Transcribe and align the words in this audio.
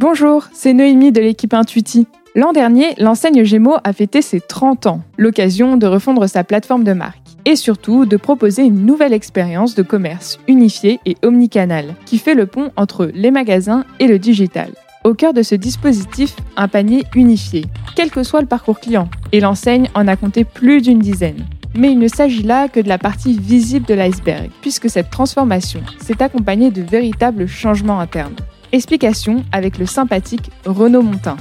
Bonjour, 0.00 0.46
c'est 0.54 0.72
Noémie 0.72 1.12
de 1.12 1.20
l'équipe 1.20 1.52
Intuiti. 1.52 2.06
L'an 2.34 2.52
dernier, 2.52 2.94
l'enseigne 2.96 3.44
Gémeaux 3.44 3.76
a 3.84 3.92
fêté 3.92 4.22
ses 4.22 4.40
30 4.40 4.86
ans, 4.86 5.02
l'occasion 5.18 5.76
de 5.76 5.86
refondre 5.86 6.26
sa 6.26 6.42
plateforme 6.42 6.84
de 6.84 6.94
marque 6.94 7.18
et 7.44 7.54
surtout 7.54 8.06
de 8.06 8.16
proposer 8.16 8.62
une 8.62 8.86
nouvelle 8.86 9.12
expérience 9.12 9.74
de 9.74 9.82
commerce 9.82 10.40
unifié 10.48 11.00
et 11.04 11.16
omnicanal 11.22 11.94
qui 12.06 12.16
fait 12.16 12.32
le 12.32 12.46
pont 12.46 12.70
entre 12.76 13.10
les 13.12 13.30
magasins 13.30 13.84
et 13.98 14.06
le 14.06 14.18
digital. 14.18 14.70
Au 15.04 15.12
cœur 15.12 15.34
de 15.34 15.42
ce 15.42 15.54
dispositif, 15.54 16.34
un 16.56 16.66
panier 16.66 17.04
unifié, 17.14 17.66
quel 17.94 18.10
que 18.10 18.22
soit 18.22 18.40
le 18.40 18.46
parcours 18.46 18.80
client, 18.80 19.10
et 19.32 19.40
l'enseigne 19.40 19.90
en 19.94 20.08
a 20.08 20.16
compté 20.16 20.44
plus 20.44 20.80
d'une 20.80 21.00
dizaine. 21.00 21.44
Mais 21.76 21.92
il 21.92 21.98
ne 21.98 22.08
s'agit 22.08 22.42
là 22.42 22.68
que 22.68 22.80
de 22.80 22.88
la 22.88 22.96
partie 22.96 23.36
visible 23.36 23.84
de 23.84 23.92
l'iceberg, 23.92 24.48
puisque 24.62 24.88
cette 24.88 25.10
transformation 25.10 25.82
s'est 26.00 26.22
accompagnée 26.22 26.70
de 26.70 26.80
véritables 26.80 27.46
changements 27.46 28.00
internes. 28.00 28.36
Explication 28.72 29.44
avec 29.50 29.78
le 29.78 29.86
sympathique 29.86 30.48
Renaud 30.64 31.02
Montin. 31.02 31.36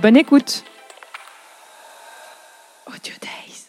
Bonne 0.00 0.16
écoute 0.16 0.64
Audio 2.86 3.12
Days. 3.20 3.66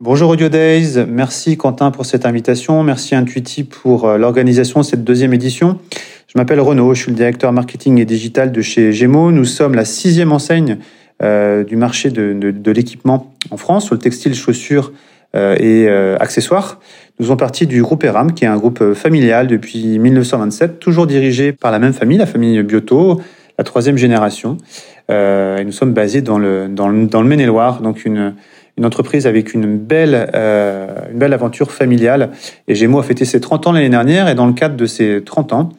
Bonjour 0.00 0.30
Audio 0.30 0.48
Days, 0.48 1.04
merci 1.06 1.58
Quentin 1.58 1.90
pour 1.90 2.06
cette 2.06 2.24
invitation, 2.24 2.82
merci 2.82 3.14
Intuiti 3.14 3.64
pour 3.64 4.06
euh, 4.06 4.16
l'organisation 4.16 4.80
de 4.80 4.84
cette 4.86 5.04
deuxième 5.04 5.34
édition. 5.34 5.78
Je 6.28 6.38
m'appelle 6.38 6.60
Renaud, 6.60 6.94
je 6.94 7.02
suis 7.02 7.10
le 7.10 7.16
directeur 7.16 7.52
marketing 7.52 7.98
et 7.98 8.06
digital 8.06 8.50
de 8.50 8.62
chez 8.62 8.92
Gémeaux. 8.92 9.30
Nous 9.30 9.44
sommes 9.44 9.74
la 9.74 9.84
sixième 9.84 10.32
enseigne 10.32 10.78
euh, 11.22 11.62
du 11.62 11.76
marché 11.76 12.10
de, 12.10 12.70
l'équipement 12.70 13.34
en 13.50 13.58
France 13.58 13.84
sur 13.84 13.94
le 13.94 14.00
textile, 14.00 14.34
chaussures 14.34 14.92
et 15.34 15.86
euh, 15.88 16.16
accessoires. 16.18 16.80
Nous 17.18 17.26
faisons 17.26 17.36
partie 17.36 17.66
du 17.66 17.82
groupe 17.82 18.04
ERAM, 18.04 18.32
qui 18.32 18.44
est 18.44 18.48
un 18.48 18.56
groupe 18.56 18.94
familial 18.94 19.46
depuis 19.46 19.98
1927, 19.98 20.78
toujours 20.78 21.06
dirigé 21.06 21.52
par 21.52 21.72
la 21.72 21.78
même 21.78 21.92
famille, 21.92 22.18
la 22.18 22.26
famille 22.26 22.62
Bioto, 22.62 23.20
la 23.58 23.64
troisième 23.64 23.98
génération. 23.98 24.56
et 25.08 25.64
nous 25.64 25.72
sommes 25.72 25.92
basés 25.92 26.22
dans 26.22 26.38
le, 26.38 26.68
dans 26.68 26.88
le, 26.88 27.06
dans 27.06 27.22
le 27.22 27.28
Maine-et-Loire, 27.28 27.82
donc 27.82 28.04
une, 28.04 28.34
une 28.76 28.86
entreprise 28.86 29.26
avec 29.26 29.52
une 29.52 29.76
belle, 29.76 30.30
une 30.32 31.18
belle 31.18 31.32
aventure 31.32 31.72
familiale. 31.72 32.30
Et 32.68 32.76
Gémeaux 32.76 33.00
a 33.00 33.02
fêté 33.02 33.24
ses 33.24 33.40
30 33.40 33.66
ans 33.66 33.72
l'année 33.72 33.88
dernière, 33.88 34.28
et 34.28 34.36
dans 34.36 34.46
le 34.46 34.52
cadre 34.52 34.76
de 34.76 34.86
ces 34.86 35.22
30 35.24 35.52
ans, 35.54 35.70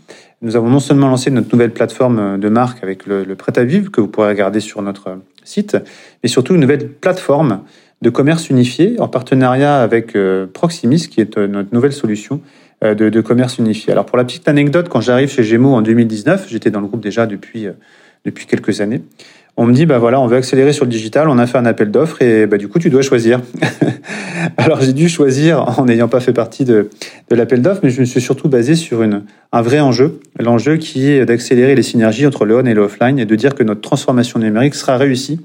nous 0.42 0.56
avons 0.56 0.70
non 0.70 0.80
seulement 0.80 1.08
lancé 1.08 1.32
notre 1.32 1.54
nouvelle 1.54 1.72
plateforme 1.72 2.38
de 2.38 2.50
marque 2.50 2.84
avec 2.84 3.06
le, 3.06 3.24
le 3.24 3.36
prêt 3.36 3.58
à 3.58 3.64
vivre 3.64 3.92
que 3.92 4.02
vous 4.02 4.08
pourrez 4.08 4.30
regarder 4.30 4.60
sur 4.60 4.82
notre 4.82 5.20
site, 5.44 5.78
mais 6.24 6.30
surtout 6.30 6.54
une 6.54 6.62
nouvelle 6.62 6.88
plateforme 6.88 7.62
de 8.02 8.10
commerce 8.10 8.50
unifié 8.50 8.96
en 9.00 9.08
partenariat 9.08 9.82
avec 9.82 10.16
euh, 10.16 10.46
Proximis, 10.52 11.08
qui 11.10 11.22
est 11.22 11.38
euh, 11.38 11.48
notre 11.48 11.74
nouvelle 11.74 11.94
solution 11.94 12.42
euh, 12.84 12.96
de, 12.96 13.22
commerce 13.22 13.58
unifié. 13.58 13.92
Alors 13.92 14.06
pour 14.06 14.18
la 14.18 14.24
petite 14.24 14.48
anecdote, 14.48 14.90
quand 14.90 15.02
j'arrive 15.02 15.30
chez 15.30 15.44
Gémeaux 15.44 15.74
en 15.74 15.82
2019, 15.82 16.48
j'étais 16.50 16.72
dans 16.72 16.82
le 16.82 16.88
groupe 16.88 17.02
déjà 17.02 17.26
depuis 17.26 17.68
depuis 18.26 18.46
quelques 18.46 18.82
années 18.82 19.02
on 19.60 19.66
me 19.66 19.74
dit 19.74 19.86
bah 19.86 19.98
voilà, 19.98 20.22
on 20.22 20.28
veut 20.28 20.38
accélérer 20.38 20.72
sur 20.72 20.86
le 20.86 20.90
digital, 20.90 21.28
on 21.28 21.38
a 21.38 21.46
fait 21.46 21.58
un 21.58 21.66
appel 21.66 21.92
d'offres 21.92 22.22
et 22.22 22.46
bah 22.46 22.58
du 22.58 22.70
coup 22.70 22.80
tu 22.80 22.90
dois 22.90 23.02
choisir. 23.02 23.42
Alors 24.58 24.80
j'ai 24.80 24.94
dû 24.94 25.10
choisir 25.10 25.78
en 25.78 25.84
n'ayant 25.84 26.08
pas 26.08 26.22
fait 26.22 26.32
partie 26.32 26.64
de, 26.64 26.90
de 27.30 27.36
l'appel 27.36 27.62
d'offres, 27.62 27.82
mais 27.84 27.90
je 27.90 28.00
me 28.00 28.06
suis 28.06 28.22
surtout 28.22 28.48
basé 28.48 28.76
sur 28.76 29.04
une, 29.04 29.24
un 29.52 29.62
vrai 29.62 29.82
enjeu, 29.82 30.22
l'enjeu 30.40 30.78
qui 30.78 31.12
est 31.12 31.26
d'accélérer 31.26 31.76
les 31.76 31.84
synergies 31.84 32.26
entre 32.26 32.46
le 32.46 32.56
on 32.56 32.66
et 32.66 32.74
le 32.74 32.84
offline 32.84 33.20
et 33.20 33.26
de 33.26 33.36
dire 33.36 33.54
que 33.54 33.64
notre 33.64 33.82
transformation 33.82 34.40
numérique 34.40 34.76
sera 34.76 34.96
réussie 34.96 35.42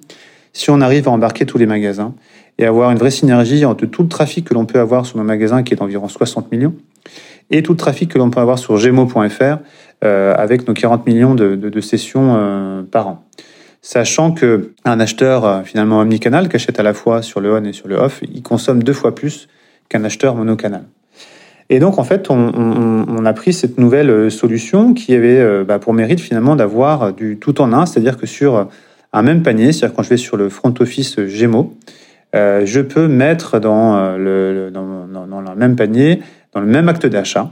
si 0.53 0.71
on 0.71 0.81
arrive 0.81 1.09
à 1.09 1.11
embarquer 1.11 1.45
tous 1.45 1.59
les 1.59 1.67
magasins 1.67 2.15
et 2.59 2.67
avoir 2.67 2.91
une 2.91 2.99
vraie 2.99 3.11
synergie 3.11 3.65
entre 3.65 3.87
tout 3.87 4.03
le 4.03 4.09
trafic 4.09 4.47
que 4.47 4.55
l'on 4.55 4.67
peut 4.67 4.81
avoir 4.81 5.07
sur 5.07 5.19
nos 5.19 5.25
magasins 5.25 5.63
qui 5.63 5.75
est 5.75 5.77
d'environ 5.77 6.09
60 6.09 6.53
millions 6.53 6.75
et 7.51 7.63
tout 7.63 7.73
le 7.73 7.79
trafic 7.79 8.11
que 8.11 8.19
l'on 8.19 8.31
peut 8.31 8.41
avoir 8.41 8.59
sur 8.59 8.77
gmo.fr 8.77 9.59
euh, 10.05 10.35
avec 10.37 10.67
nos 10.67 10.75
40 10.75 11.07
millions 11.07 11.35
de, 11.35 11.81
sessions 11.81 12.35
euh, 12.37 12.83
par 12.83 13.09
an 13.09 13.25
sachant 13.85 14.33
que 14.33 14.73
un 14.87 14.99
acheteur 14.99 15.45
euh, 15.45 15.63
finalement 15.63 16.01
omnicanal 16.01 16.49
qui 16.49 16.57
achète 16.57 16.81
à 16.81 16.83
la 16.83 16.95
fois 16.95 17.21
sur 17.21 17.41
le 17.41 17.53
on 17.55 17.65
et 17.65 17.75
sur 17.75 17.87
le 17.87 17.97
off, 17.97 18.23
il 18.23 18.43
consomme 18.43 18.83
deux 18.83 18.95
fois 18.95 19.15
plus 19.15 19.47
qu'un 19.91 20.03
acheteur 20.05 20.35
monocanal. 20.35 20.85
Et 21.69 21.79
donc 21.81 21.99
en 21.99 22.05
fait, 22.05 22.31
on, 22.31 23.25
a 23.25 23.33
pris 23.35 23.53
cette 23.53 23.79
nouvelle 23.79 24.11
euh, 24.11 24.31
solution 24.31 24.95
qui 24.95 25.15
avait 25.15 25.65
bah, 25.65 25.79
pour 25.79 25.93
mérite 25.93 26.21
finalement 26.21 26.57
d'avoir 26.57 27.13
du 27.13 27.37
tout 27.37 27.61
en 27.61 27.73
un, 27.75 27.85
c'est-à-dire 27.85 28.17
que 28.17 28.27
sur 28.27 28.69
un 29.13 29.23
même 29.23 29.43
panier, 29.43 29.73
c'est-à-dire 29.73 29.95
quand 29.95 30.03
je 30.03 30.09
vais 30.09 30.17
sur 30.17 30.39
le 30.39 30.49
front 30.49 30.75
office 30.81 31.23
Gémeaux, 31.27 31.75
je 32.35 32.81
peux 32.81 33.07
mettre 33.07 33.61
dans 33.61 34.17
le, 34.17 34.71
dans 34.71 35.55
même 35.57 35.77
panier, 35.77 36.21
dans 36.53 36.61
le 36.61 36.67
même 36.67 36.89
acte 36.89 37.07
d'achat, 37.07 37.51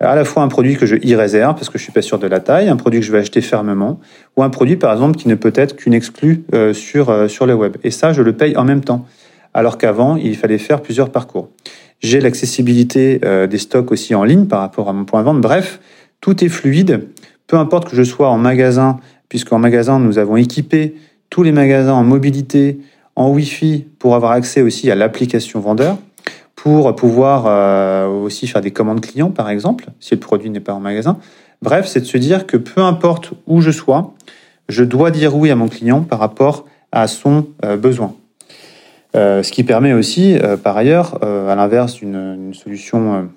à 0.00 0.14
la 0.14 0.24
fois 0.24 0.42
un 0.42 0.48
produit 0.48 0.76
que 0.76 0.86
je 0.86 0.96
y 1.02 1.14
réserve 1.14 1.54
parce 1.54 1.68
que 1.68 1.78
je 1.78 1.82
suis 1.82 1.92
pas 1.92 2.02
sûr 2.02 2.18
de 2.18 2.26
la 2.26 2.40
taille, 2.40 2.68
un 2.68 2.76
produit 2.76 3.00
que 3.00 3.06
je 3.06 3.12
vais 3.12 3.18
acheter 3.18 3.40
fermement, 3.40 4.00
ou 4.36 4.42
un 4.42 4.50
produit 4.50 4.76
par 4.76 4.92
exemple 4.92 5.16
qui 5.16 5.28
ne 5.28 5.34
peut 5.34 5.52
être 5.54 5.76
qu'une 5.76 5.92
exclue 5.92 6.44
euh, 6.54 6.72
sur 6.72 7.10
euh, 7.10 7.28
sur 7.28 7.46
le 7.46 7.54
web. 7.54 7.76
Et 7.84 7.90
ça, 7.90 8.12
je 8.12 8.22
le 8.22 8.32
paye 8.32 8.56
en 8.56 8.64
même 8.64 8.80
temps, 8.82 9.04
alors 9.52 9.78
qu'avant 9.78 10.16
il 10.16 10.36
fallait 10.36 10.58
faire 10.58 10.80
plusieurs 10.80 11.10
parcours. 11.10 11.50
J'ai 12.00 12.20
l'accessibilité 12.20 13.20
euh, 13.24 13.46
des 13.46 13.58
stocks 13.58 13.92
aussi 13.92 14.14
en 14.14 14.24
ligne 14.24 14.46
par 14.46 14.60
rapport 14.60 14.88
à 14.88 14.92
mon 14.94 15.04
point 15.04 15.20
de 15.20 15.26
vente. 15.26 15.40
Bref, 15.40 15.80
tout 16.20 16.42
est 16.42 16.48
fluide, 16.48 17.08
peu 17.46 17.56
importe 17.56 17.90
que 17.90 17.96
je 17.96 18.02
sois 18.02 18.30
en 18.30 18.38
magasin, 18.38 18.98
puisqu'en 19.28 19.58
magasin 19.58 19.98
nous 19.98 20.18
avons 20.18 20.36
équipé 20.36 20.94
tous 21.28 21.42
les 21.42 21.52
magasins 21.52 21.92
en 21.92 22.04
mobilité, 22.04 22.80
en 23.16 23.30
Wi-Fi 23.30 23.86
pour 23.98 24.14
avoir 24.14 24.32
accès 24.32 24.62
aussi 24.62 24.90
à 24.90 24.94
l'application 24.94 25.60
vendeur 25.60 25.98
pour 26.62 26.94
pouvoir 26.94 27.44
euh, 27.46 28.06
aussi 28.06 28.46
faire 28.46 28.60
des 28.60 28.70
commandes 28.70 29.00
clients, 29.00 29.30
par 29.30 29.48
exemple, 29.48 29.86
si 29.98 30.14
le 30.14 30.20
produit 30.20 30.50
n'est 30.50 30.60
pas 30.60 30.74
en 30.74 30.80
magasin. 30.80 31.16
Bref, 31.62 31.86
c'est 31.86 32.00
de 32.00 32.04
se 32.04 32.18
dire 32.18 32.46
que 32.46 32.58
peu 32.58 32.82
importe 32.82 33.32
où 33.46 33.62
je 33.62 33.70
sois, 33.70 34.12
je 34.68 34.84
dois 34.84 35.10
dire 35.10 35.34
oui 35.34 35.50
à 35.50 35.56
mon 35.56 35.68
client 35.68 36.02
par 36.02 36.18
rapport 36.18 36.66
à 36.92 37.06
son 37.06 37.46
euh, 37.64 37.78
besoin. 37.78 38.14
Euh, 39.16 39.42
ce 39.42 39.52
qui 39.52 39.64
permet 39.64 39.94
aussi, 39.94 40.38
par 40.62 40.76
ailleurs, 40.76 41.18
à 41.24 41.54
l'inverse 41.54 41.94
d'une 41.94 42.52
solution 42.52 43.28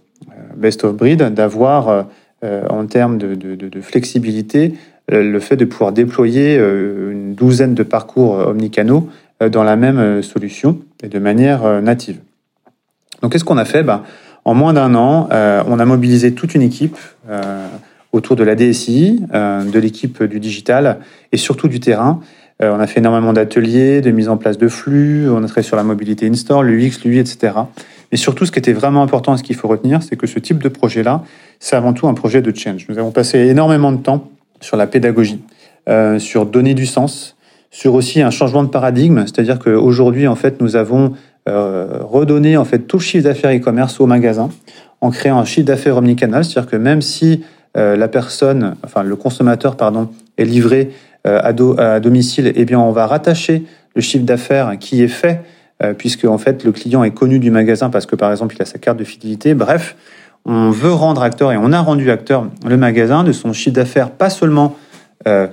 best 0.55 0.83
of 0.83 0.93
breed, 0.93 1.23
d'avoir 1.33 2.05
en 2.43 2.85
termes 2.85 3.17
de, 3.17 3.35
de, 3.35 3.55
de, 3.55 3.81
flexibilité 3.81 4.73
le 5.09 5.39
fait 5.39 5.55
de 5.55 5.65
pouvoir 5.65 5.93
déployer 5.93 6.57
une 6.57 7.33
douzaine 7.33 7.73
de 7.73 7.83
parcours 7.83 8.33
omnicanaux 8.33 9.09
dans 9.39 9.63
la 9.63 9.75
même 9.75 10.21
solution 10.21 10.79
et 11.01 11.09
de 11.09 11.19
manière 11.19 11.81
native. 11.81 12.19
Donc, 13.23 13.31
qu'est-ce 13.31 13.45
qu'on 13.45 13.57
a 13.57 13.65
fait? 13.65 13.83
Bah, 13.83 14.03
En 14.45 14.53
moins 14.53 14.73
d'un 14.73 14.93
an, 14.95 15.29
euh, 15.31 15.63
on 15.67 15.79
a 15.79 15.85
mobilisé 15.85 16.33
toute 16.33 16.53
une 16.53 16.61
équipe 16.61 16.97
euh, 17.29 17.65
autour 18.11 18.35
de 18.35 18.43
la 18.43 18.53
DSI, 18.53 19.23
euh, 19.33 19.63
de 19.63 19.79
l'équipe 19.79 20.21
du 20.23 20.41
digital 20.41 20.99
et 21.31 21.37
surtout 21.37 21.69
du 21.69 21.79
terrain. 21.79 22.19
on 22.61 22.79
a 22.79 22.87
fait 22.87 22.99
énormément 22.99 23.33
d'ateliers, 23.33 24.01
de 24.01 24.11
mise 24.11 24.29
en 24.29 24.37
place 24.37 24.57
de 24.57 24.67
flux, 24.67 25.29
on 25.29 25.43
a 25.43 25.47
travaillé 25.47 25.67
sur 25.67 25.75
la 25.75 25.83
mobilité 25.83 26.27
in-store, 26.27 26.63
l'UX, 26.63 27.03
l'UI, 27.03 27.19
etc. 27.19 27.55
Mais 28.11 28.17
surtout, 28.17 28.45
ce 28.45 28.51
qui 28.51 28.59
était 28.59 28.73
vraiment 28.73 29.01
important 29.01 29.33
et 29.35 29.37
ce 29.37 29.43
qu'il 29.43 29.55
faut 29.55 29.67
retenir, 29.67 30.03
c'est 30.03 30.15
que 30.15 30.27
ce 30.27 30.39
type 30.39 30.61
de 30.61 30.69
projet-là, 30.69 31.23
c'est 31.59 31.75
avant 31.75 31.93
tout 31.93 32.07
un 32.07 32.13
projet 32.13 32.41
de 32.41 32.55
change. 32.55 32.85
Nous 32.87 32.99
avons 32.99 33.11
passé 33.11 33.39
énormément 33.39 33.91
de 33.91 33.97
temps 33.97 34.29
sur 34.61 34.77
la 34.77 34.87
pédagogie, 34.87 35.41
sur 36.19 36.45
donner 36.45 36.73
du 36.73 36.85
sens, 36.85 37.35
sur 37.73 37.95
aussi 37.95 38.21
un 38.21 38.29
changement 38.29 38.63
de 38.63 38.69
paradigme, 38.69 39.23
c'est-à-dire 39.25 39.57
qu'aujourd'hui, 39.57 40.27
en 40.27 40.35
fait, 40.35 40.61
nous 40.61 40.75
avons 40.75 41.13
euh, 41.49 41.97
redonner 42.01 42.55
en 42.55 42.65
fait 42.65 42.79
tout 42.79 42.97
le 42.97 43.01
chiffre 43.01 43.23
d'affaires 43.23 43.51
e-commerce 43.51 43.99
au 43.99 44.05
magasin 44.05 44.49
en 45.01 45.09
créant 45.09 45.39
un 45.39 45.43
chiffre 45.43 45.65
d'affaires 45.65 45.97
omnicanal, 45.97 46.45
c'est-à-dire 46.45 46.69
que 46.69 46.77
même 46.77 47.01
si 47.01 47.43
euh, 47.75 47.97
la 47.97 48.07
personne, 48.07 48.75
enfin 48.85 49.01
le 49.01 49.15
consommateur 49.15 49.75
pardon, 49.75 50.09
est 50.37 50.45
livré 50.45 50.91
euh, 51.25 51.39
à, 51.39 51.47
à, 51.47 51.99
domicile, 51.99 52.53
eh 52.55 52.63
bien 52.63 52.79
on 52.79 52.91
va 52.91 53.07
rattacher 53.07 53.63
le 53.95 54.01
chiffre 54.01 54.23
d'affaires 54.23 54.77
qui 54.79 55.01
est 55.03 55.09
fait 55.09 55.41
puisque 55.97 56.23
en 56.23 56.37
fait 56.37 56.63
le 56.63 56.71
client 56.71 57.03
est 57.03 57.11
connu 57.11 57.39
du 57.39 57.51
magasin 57.51 57.89
parce 57.89 58.05
que 58.05 58.15
par 58.15 58.31
exemple 58.31 58.55
il 58.57 58.61
a 58.61 58.65
sa 58.65 58.77
carte 58.77 58.97
de 58.97 59.03
fidélité. 59.03 59.53
Bref, 59.53 59.97
on 60.45 60.69
veut 60.69 60.93
rendre 60.93 61.21
acteur 61.21 61.51
et 61.51 61.57
on 61.57 61.73
a 61.73 61.81
rendu 61.81 62.09
acteur 62.09 62.47
le 62.65 62.77
magasin 62.77 63.25
de 63.25 63.33
son 63.33 63.51
chiffre 63.51 63.75
d'affaires, 63.75 64.11
pas 64.11 64.29
seulement 64.29 64.77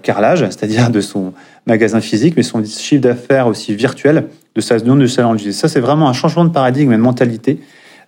carrelage, 0.02 0.40
c'est-à-dire 0.40 0.90
de 0.90 1.00
son 1.00 1.32
magasin 1.66 2.00
physique, 2.00 2.34
mais 2.36 2.42
son 2.42 2.64
chiffre 2.64 3.02
d'affaires 3.02 3.46
aussi 3.46 3.74
virtuel 3.74 4.26
de 4.54 4.60
sa 4.60 4.78
zone 4.78 4.98
de 4.98 5.06
salon 5.06 5.36
Ça, 5.52 5.68
c'est 5.68 5.80
vraiment 5.80 6.08
un 6.08 6.12
changement 6.12 6.44
de 6.44 6.50
paradigme 6.50 6.92
et 6.92 6.96
de 6.96 7.02
mentalité. 7.02 7.60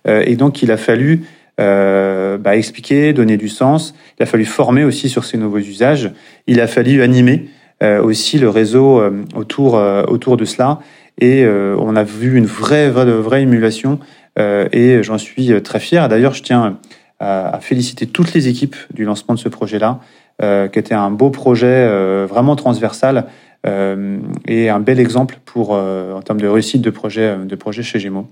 Euh, 0.07 0.23
et 0.25 0.35
donc, 0.35 0.61
il 0.61 0.71
a 0.71 0.77
fallu 0.77 1.23
euh, 1.59 2.37
bah, 2.37 2.55
expliquer, 2.55 3.13
donner 3.13 3.37
du 3.37 3.49
sens. 3.49 3.93
Il 4.19 4.23
a 4.23 4.25
fallu 4.25 4.45
former 4.45 4.83
aussi 4.83 5.09
sur 5.09 5.23
ces 5.23 5.37
nouveaux 5.37 5.59
usages. 5.59 6.11
Il 6.47 6.59
a 6.59 6.67
fallu 6.67 7.01
animer 7.01 7.49
euh, 7.81 8.01
aussi 8.01 8.37
le 8.37 8.49
réseau 8.49 8.99
euh, 8.99 9.23
autour 9.35 9.77
euh, 9.77 10.03
autour 10.07 10.37
de 10.37 10.45
cela. 10.45 10.79
Et 11.19 11.43
euh, 11.43 11.75
on 11.79 11.95
a 11.95 12.03
vu 12.03 12.37
une 12.37 12.45
vraie 12.45 12.89
vraie, 12.89 13.05
vraie 13.05 13.41
émulation. 13.43 13.99
et 14.37 15.03
j'en 15.03 15.19
suis 15.19 15.61
très 15.61 15.79
fier. 15.79 16.09
D'ailleurs, 16.09 16.33
je 16.33 16.41
tiens 16.41 16.79
à, 17.19 17.59
féliciter 17.61 18.07
toutes 18.07 18.33
les 18.33 18.47
équipes 18.47 18.75
du 18.93 19.05
lancement 19.05 19.35
de 19.35 19.39
ce 19.39 19.49
projet-là, 19.49 19.99
qui 20.41 20.79
était 20.79 20.95
un 20.95 21.11
beau 21.11 21.29
projet 21.29 21.87
vraiment 22.25 22.55
transversal 22.55 23.27
euh, 23.65 24.17
et 24.45 24.69
un 24.69 24.81
bel 24.81 24.99
exemple 24.99 25.37
pour 25.45 25.69
euh, 25.71 26.13
en 26.13 26.21
termes 26.21 26.41
de 26.41 26.47
réussite 26.47 26.81
de 26.81 26.89
projet 26.89 27.21
euh, 27.21 27.45
de 27.45 27.55
projet 27.55 27.81
chez 27.81 27.97
Gémeaux. 27.97 28.27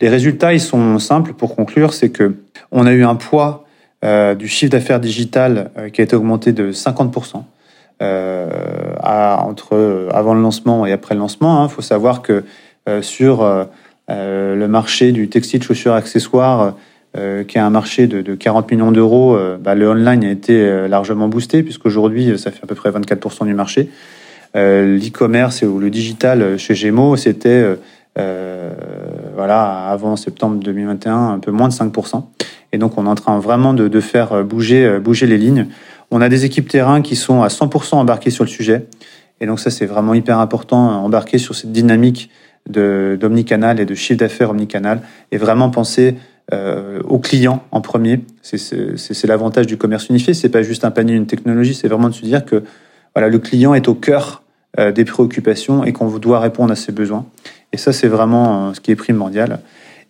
Les 0.00 0.08
résultats, 0.08 0.54
ils 0.54 0.60
sont 0.60 0.98
simples 0.98 1.34
pour 1.34 1.54
conclure, 1.54 1.92
c'est 1.92 2.08
que 2.08 2.36
on 2.72 2.86
a 2.86 2.92
eu 2.92 3.04
un 3.04 3.16
poids 3.16 3.66
du 4.38 4.48
chiffre 4.48 4.72
d'affaires 4.72 4.98
digital 4.98 5.70
qui 5.92 6.00
a 6.00 6.04
été 6.04 6.16
augmenté 6.16 6.52
de 6.52 6.72
50%. 6.72 7.42
À, 8.00 9.44
entre 9.44 10.08
avant 10.10 10.32
le 10.32 10.40
lancement 10.40 10.86
et 10.86 10.92
après 10.92 11.14
le 11.14 11.20
lancement, 11.20 11.60
il 11.60 11.64
hein. 11.66 11.68
faut 11.68 11.82
savoir 11.82 12.22
que 12.22 12.44
sur 13.02 13.44
le 14.08 14.66
marché 14.68 15.12
du 15.12 15.28
textile, 15.28 15.62
chaussures, 15.62 15.92
accessoires, 15.92 16.76
euh, 17.20 17.44
qui 17.44 17.58
a 17.58 17.66
un 17.66 17.70
marché 17.70 18.06
de, 18.06 18.22
de 18.22 18.34
40 18.34 18.70
millions 18.70 18.92
d'euros, 18.92 19.36
euh, 19.36 19.58
bah, 19.58 19.74
le 19.74 19.90
online 19.90 20.24
a 20.24 20.30
été 20.30 20.54
euh, 20.54 20.88
largement 20.88 21.28
boosté, 21.28 21.62
puisqu'aujourd'hui, 21.62 22.38
ça 22.38 22.50
fait 22.50 22.64
à 22.64 22.66
peu 22.66 22.74
près 22.74 22.90
24% 22.90 23.44
du 23.44 23.52
marché. 23.52 23.90
L'e-commerce 24.54 25.62
ou 25.62 25.78
le 25.78 25.90
digital 25.90 26.58
chez 26.58 26.74
Gémeaux, 26.74 27.14
c'était, 27.16 27.64
voilà, 28.16 29.86
avant 29.88 30.16
septembre 30.16 30.56
2021, 30.64 31.28
un 31.28 31.38
peu 31.38 31.52
moins 31.52 31.68
de 31.68 31.72
5%. 31.72 32.24
Et 32.72 32.78
donc, 32.78 32.98
on 32.98 33.06
est 33.06 33.08
en 33.08 33.14
train 33.14 33.38
vraiment 33.38 33.74
de, 33.74 33.86
de 33.86 34.00
faire 34.00 34.42
bouger, 34.42 34.98
bouger 34.98 35.26
les 35.28 35.38
lignes. 35.38 35.66
On 36.10 36.20
a 36.20 36.28
des 36.28 36.46
équipes 36.46 36.68
terrain 36.68 37.00
qui 37.00 37.14
sont 37.14 37.42
à 37.42 37.46
100% 37.46 37.94
embarquées 37.94 38.30
sur 38.30 38.42
le 38.42 38.50
sujet. 38.50 38.86
Et 39.40 39.46
donc, 39.46 39.60
ça, 39.60 39.70
c'est 39.70 39.86
vraiment 39.86 40.14
hyper 40.14 40.40
important, 40.40 41.04
embarquer 41.04 41.38
sur 41.38 41.54
cette 41.54 41.70
dynamique 41.70 42.28
d'omnicanal 42.68 43.78
et 43.78 43.84
de 43.84 43.94
chiffre 43.94 44.18
d'affaires 44.18 44.50
omnicanal 44.50 45.02
et 45.30 45.38
vraiment 45.38 45.70
penser 45.70 46.16
euh, 46.52 47.00
au 47.04 47.18
client 47.18 47.62
en 47.70 47.80
premier. 47.80 48.20
C'est 48.42 49.24
l'avantage 49.24 49.66
du 49.66 49.76
commerce 49.76 50.08
unifié. 50.08 50.34
C'est 50.34 50.48
pas 50.48 50.62
juste 50.62 50.84
un 50.84 50.90
panier, 50.90 51.14
une 51.14 51.26
technologie. 51.26 51.74
C'est 51.74 51.88
vraiment 51.88 52.08
de 52.08 52.14
se 52.14 52.24
dire 52.24 52.44
que 52.44 52.64
voilà, 53.14 53.28
le 53.28 53.38
client 53.38 53.74
est 53.74 53.88
au 53.88 53.94
cœur 53.94 54.42
euh, 54.78 54.92
des 54.92 55.04
préoccupations 55.04 55.82
et 55.82 55.92
qu'on 55.92 56.06
doit 56.18 56.38
répondre 56.38 56.70
à 56.70 56.76
ses 56.76 56.92
besoins. 56.92 57.26
Et 57.72 57.76
ça, 57.76 57.92
c'est 57.92 58.06
vraiment 58.06 58.68
euh, 58.68 58.72
ce 58.72 58.80
qui 58.80 58.92
est 58.92 58.96
primordial. 58.96 59.58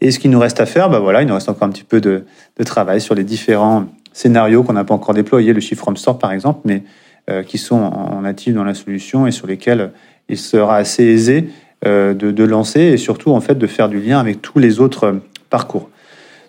Et 0.03 0.11
ce 0.11 0.19
qu'il 0.19 0.31
nous 0.31 0.39
reste 0.39 0.61
à 0.61 0.67
faire, 0.67 0.91
bah 0.91 0.99
voilà, 0.99 1.23
il 1.23 1.29
nous 1.29 1.33
reste 1.33 1.49
encore 1.49 1.67
un 1.67 1.71
petit 1.71 1.83
peu 1.83 2.03
de, 2.03 2.25
travail 2.67 3.01
sur 3.01 3.15
les 3.15 3.25
différents 3.25 3.87
scénarios 4.13 4.63
qu'on 4.63 4.75
n'a 4.75 4.85
pas 4.85 4.93
encore 4.93 5.15
déployés, 5.15 5.55
le 5.55 5.61
chiffre 5.61 5.91
Store 5.97 6.19
par 6.19 6.33
exemple, 6.33 6.61
mais 6.67 6.83
euh, 7.31 7.43
qui 7.43 7.57
sont 7.57 7.77
en 7.77 8.21
natif 8.21 8.53
dans 8.53 8.65
la 8.65 8.75
solution 8.75 9.27
et 9.27 9.31
sur 9.31 9.47
lesquels 9.47 9.93
il 10.29 10.37
sera 10.37 10.77
assez 10.77 11.05
aisé 11.05 11.49
de, 11.87 12.13
de, 12.13 12.45
lancer 12.45 12.81
et 12.81 12.99
surtout 12.99 13.31
en 13.31 13.41
fait 13.41 13.55
de 13.55 13.67
faire 13.67 13.89
du 13.89 13.99
lien 13.99 14.21
avec 14.21 14.43
tous 14.43 14.59
les 14.59 14.79
autres 14.79 15.21
parcours. 15.49 15.89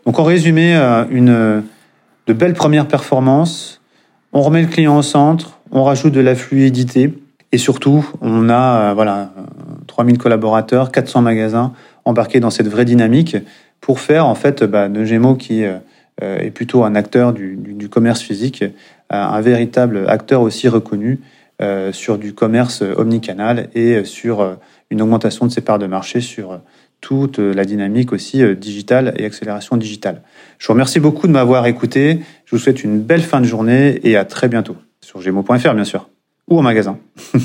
Donc 0.06 0.18
en 0.18 0.24
résumé, 0.24 0.76
euh, 0.76 1.06
une, 1.12 1.64
de 2.28 2.34
belles 2.34 2.54
premières 2.54 2.88
performances. 2.88 3.82
On 4.34 4.42
remet 4.42 4.62
le 4.62 4.68
client 4.68 4.98
au 4.98 5.02
centre, 5.02 5.60
on 5.72 5.84
rajoute 5.84 6.14
de 6.14 6.22
la 6.22 6.36
fluidité 6.36 7.14
et 7.52 7.58
surtout, 7.58 8.10
on 8.22 8.50
a 8.50 8.92
euh, 8.92 8.94
voilà 8.94 9.32
3000 9.88 10.18
collaborateurs, 10.18 10.92
400 10.92 11.22
magasins 11.22 11.74
embarqués 12.06 12.40
dans 12.40 12.50
cette 12.50 12.68
vraie 12.68 12.86
dynamique 12.86 13.38
pour 13.80 14.00
faire 14.00 14.26
en 14.26 14.36
fait 14.36 14.64
bah, 14.64 14.90
de 14.90 15.34
qui 15.36 15.66
euh, 15.66 15.78
est 16.20 16.52
plutôt 16.52 16.84
un 16.84 16.96
acteur 16.96 17.34
du, 17.34 17.56
du, 17.58 17.90
commerce 17.90 18.22
physique, 18.22 18.64
un 19.10 19.42
véritable 19.42 20.06
acteur 20.08 20.42
aussi 20.42 20.68
reconnu 20.68 21.20
sur 21.92 22.18
du 22.20 22.34
commerce 22.34 22.84
omnicanal 22.98 23.70
et 23.74 24.04
sur 24.04 24.58
une 24.92 25.02
augmentation 25.02 25.48
de 25.48 25.52
ses 25.52 25.62
parts 25.62 25.80
de 25.80 25.88
marché 25.88 26.22
sur 26.22 26.60
toute 27.02 27.40
la 27.40 27.66
dynamique 27.66 28.14
aussi 28.14 28.42
euh, 28.42 28.56
digitale 28.56 29.14
et 29.18 29.26
accélération 29.26 29.76
digitale. 29.76 30.22
Je 30.60 30.68
vous 30.68 30.74
remercie 30.74 31.00
beaucoup 31.00 31.28
de 31.28 31.32
m'avoir 31.32 31.66
écouté. 31.66 32.20
Je 32.46 32.56
vous 32.56 32.62
souhaite 32.62 32.84
une 32.84 33.02
belle 33.02 33.24
fin 33.24 33.42
de 33.42 33.46
journée 33.46 34.00
et 34.04 34.16
à 34.16 34.24
très 34.24 34.48
bientôt 34.48 34.78
sur 35.02 35.20
gmo.fr 35.20 35.74
bien 35.74 35.84
sûr 35.84 36.10
ou 36.48 36.60
en 36.60 36.62
magasin. 36.62 37.00